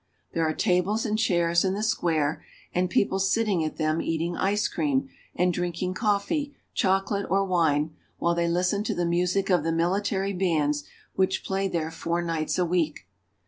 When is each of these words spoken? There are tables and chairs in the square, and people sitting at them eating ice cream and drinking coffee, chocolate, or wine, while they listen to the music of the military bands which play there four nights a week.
There 0.33 0.47
are 0.49 0.55
tables 0.55 1.05
and 1.05 1.15
chairs 1.19 1.63
in 1.63 1.75
the 1.75 1.83
square, 1.83 2.43
and 2.73 2.89
people 2.89 3.19
sitting 3.19 3.63
at 3.63 3.77
them 3.77 4.01
eating 4.01 4.35
ice 4.35 4.67
cream 4.67 5.09
and 5.35 5.53
drinking 5.53 5.93
coffee, 5.93 6.55
chocolate, 6.73 7.27
or 7.29 7.45
wine, 7.45 7.95
while 8.17 8.33
they 8.33 8.47
listen 8.47 8.83
to 8.85 8.95
the 8.95 9.05
music 9.05 9.51
of 9.51 9.63
the 9.63 9.71
military 9.71 10.33
bands 10.33 10.85
which 11.13 11.45
play 11.45 11.67
there 11.67 11.91
four 11.91 12.23
nights 12.23 12.57
a 12.57 12.65
week. 12.65 13.05